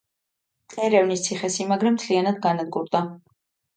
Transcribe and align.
ერევნის 0.85 1.21
ციხესიმაგრე 1.27 1.93
მთლიანად 1.99 2.43
განადგურდა. 2.47 3.03